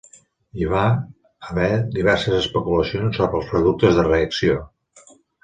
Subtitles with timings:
[0.61, 0.85] Hi va
[1.49, 1.67] haver
[1.97, 4.59] diverses especulacions sobre els productes de reacció.